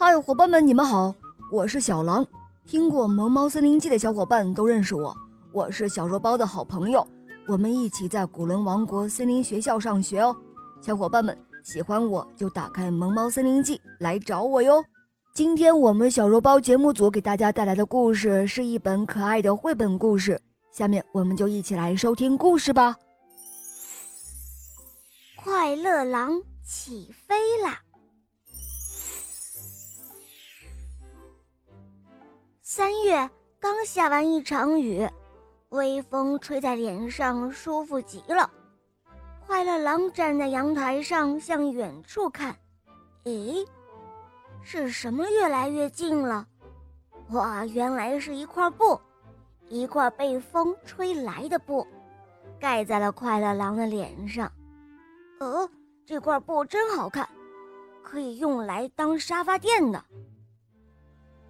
[0.00, 1.12] 嗨，伙伴们，你们好，
[1.50, 2.24] 我是小狼。
[2.64, 5.12] 听过《萌猫森林记》的小伙伴都认识我，
[5.50, 7.04] 我是小肉包的好朋友，
[7.48, 10.34] 我们一起在古伦王国森林学校上学哦。
[10.80, 14.84] 小伙伴们喜欢我就打开《萌猫森林记》来找我哟。
[15.34, 20.40] 今天我们小肉包节目组给大家带来的故事是一本可爱的绘本故事，
[20.70, 22.94] 下面我们就一起来收听故事吧。
[25.34, 27.34] 快乐狼起飞
[27.64, 27.80] 啦！
[32.78, 33.28] 三月
[33.58, 35.04] 刚下完一场雨，
[35.70, 38.48] 微风吹在脸上，舒服极了。
[39.44, 42.56] 快乐狼站在阳台上，向远处看，
[43.24, 43.66] 诶。
[44.62, 46.46] 是什么越来越近了？
[47.30, 48.96] 哇，原来是一块布，
[49.68, 51.84] 一块被风吹来的布，
[52.60, 54.48] 盖在了快乐狼的脸上。
[55.40, 55.68] 呃，
[56.06, 57.28] 这块布真好看，
[58.04, 60.04] 可以用来当沙发垫的。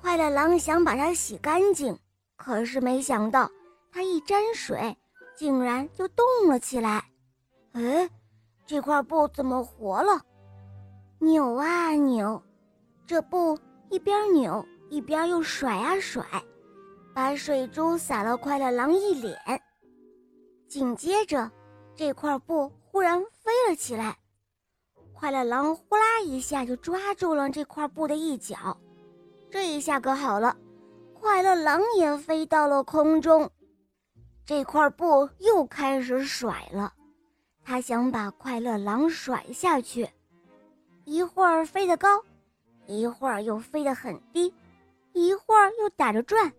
[0.00, 1.98] 快乐狼想把它洗干净，
[2.36, 3.50] 可是没想到
[3.92, 4.96] 它一沾水，
[5.36, 7.04] 竟然就动了起来。
[7.72, 8.08] 哎，
[8.66, 10.20] 这块布怎么活了？
[11.18, 12.42] 扭啊扭。
[13.06, 13.58] 这布
[13.90, 16.24] 一边扭一边又甩啊甩，
[17.12, 19.36] 把水珠洒了快乐狼一脸。
[20.66, 21.50] 紧接着，
[21.94, 24.16] 这块布忽然飞了起来，
[25.12, 28.80] 快乐狼呼啦一下就抓住了这块布的一角。
[29.50, 30.56] 这一下可好了，
[31.12, 33.50] 快乐狼也飞到了空中。
[34.46, 36.92] 这块布又开始甩了，
[37.64, 40.08] 他想把快乐狼甩下去，
[41.04, 42.22] 一会儿飞得高。
[42.86, 44.52] 一会儿又飞得很低，
[45.12, 46.52] 一会儿又打着转，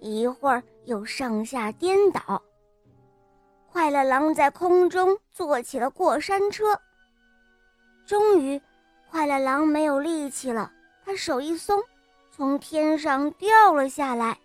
[0.00, 2.42] 一会儿又上下颠倒。
[3.70, 6.80] 快乐狼在空中坐起了过山车。
[8.06, 8.60] 终于，
[9.08, 10.72] 快乐狼没有力气了，
[11.04, 11.80] 他手一松，
[12.38, 14.38] 从天上掉了下来。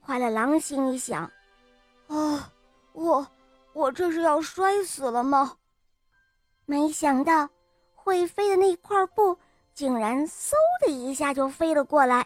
[0.00, 1.28] 快乐狼心里想
[2.06, 2.52] ：“啊，
[2.92, 3.26] 我
[3.72, 5.56] 我这是要摔死了吗？”
[6.66, 7.48] 没想到，
[7.96, 9.36] 会飞的那块布。
[9.74, 12.24] 竟然嗖的一下就飞了过来，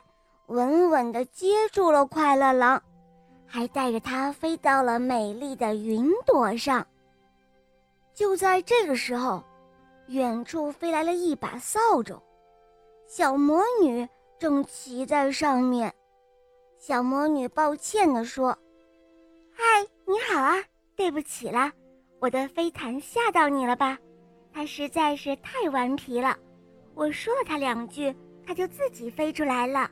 [0.48, 2.82] 稳稳地接住了快乐狼，
[3.46, 6.86] 还带着它飞到了美丽的云朵上。
[8.14, 9.42] 就在这个时候，
[10.08, 12.18] 远处飞来了一把扫帚，
[13.06, 14.06] 小魔女
[14.42, 15.94] 正骑在上面。
[16.76, 18.48] 小魔女抱歉地说
[19.54, 19.62] ：“嗨，
[20.04, 20.56] 你好啊，
[20.96, 21.72] 对不起啦，
[22.18, 23.96] 我的飞毯吓到你了吧？
[24.52, 26.36] 它实在是太顽皮了。”
[26.92, 28.12] 我说了他两句，
[28.44, 29.88] 他就自己飞出来了。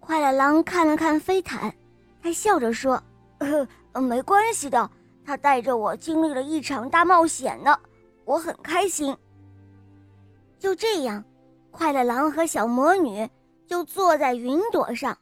[0.00, 1.72] 快乐狼看了看飞毯，
[2.20, 3.00] 他笑着说
[3.38, 4.90] ：“呃，没关系的，
[5.24, 7.78] 他带着我经历了一场大冒险呢，
[8.24, 9.16] 我很开心。”
[10.58, 11.24] 就这样，
[11.76, 13.28] 快乐狼和小魔女
[13.66, 15.18] 就坐在云朵上，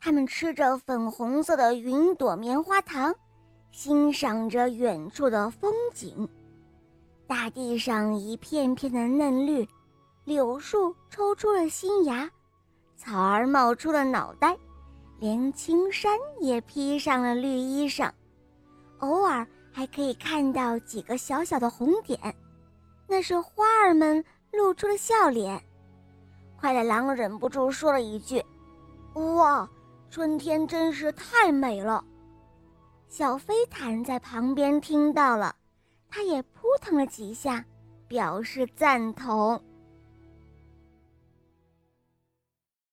[0.00, 3.14] 他们吃着粉红色的云朵棉花糖，
[3.70, 6.28] 欣赏着远处的风景。
[7.28, 9.66] 大地上一片片的嫩绿。
[10.24, 12.30] 柳树抽出了新芽，
[12.96, 14.56] 草儿冒出了脑袋，
[15.18, 18.08] 连青山也披上了绿衣裳。
[18.98, 22.18] 偶尔还可以看到几个小小的红点，
[23.08, 25.60] 那是花儿们露出了笑脸。
[26.62, 28.40] 快乐狼忍不住说了一句
[29.34, 29.68] ：“哇，
[30.08, 32.04] 春天真是太美了！”
[33.10, 35.56] 小飞毯在旁边听到了，
[36.08, 37.64] 它也扑腾了几下，
[38.06, 39.60] 表示赞同。